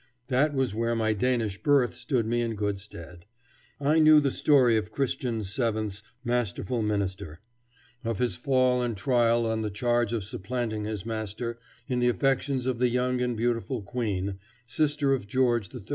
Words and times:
That 0.29 0.55
was 0.55 0.73
where 0.73 0.95
my 0.95 1.13
Danish 1.13 1.61
birth 1.61 1.93
stood 1.93 2.25
me 2.25 2.41
in 2.41 2.55
good 2.55 2.79
stead. 2.79 3.27
I 3.79 3.99
knew 3.99 4.19
the 4.19 4.31
story 4.31 4.75
of 4.75 4.91
Christian 4.91 5.43
VII.'s 5.43 6.01
masterful 6.23 6.81
minister; 6.81 7.39
of 8.03 8.17
his 8.17 8.35
fall 8.35 8.81
and 8.81 8.97
trial 8.97 9.45
on 9.45 9.61
the 9.61 9.69
charge 9.69 10.11
of 10.11 10.23
supplanting 10.23 10.85
his 10.85 11.05
master 11.05 11.59
in 11.87 11.99
the 11.99 12.09
affections 12.09 12.65
of 12.65 12.79
the 12.79 12.89
young 12.89 13.21
and 13.21 13.37
beautiful 13.37 13.83
Queen, 13.83 14.39
sister 14.65 15.13
of 15.13 15.27
George 15.27 15.71
III. 15.71 15.85